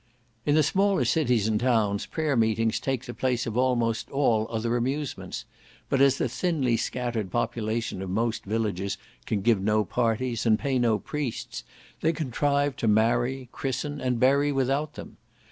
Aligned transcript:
In 0.47 0.55
the 0.55 0.63
smaller 0.63 1.05
cities 1.05 1.47
and 1.47 1.59
towns 1.59 2.07
prayer 2.07 2.35
meetings 2.35 2.79
take 2.79 3.05
the 3.05 3.13
place 3.13 3.45
of 3.45 3.55
almost 3.55 4.09
all 4.09 4.47
other 4.49 4.75
amusements; 4.75 5.45
but 5.89 6.01
as 6.01 6.17
the 6.17 6.27
thinly 6.27 6.75
scattered 6.75 7.29
population 7.29 8.01
of 8.01 8.09
most 8.09 8.43
villages 8.45 8.97
can 9.27 9.41
give 9.41 9.61
no 9.61 9.85
parties, 9.85 10.43
and 10.43 10.57
pay 10.57 10.79
no 10.79 10.97
priests, 10.97 11.63
they 11.99 12.13
contrive 12.13 12.75
to 12.77 12.87
marry, 12.87 13.47
christen, 13.51 14.01
and 14.01 14.19
bury 14.19 14.51
without 14.51 14.95
them. 14.95 15.17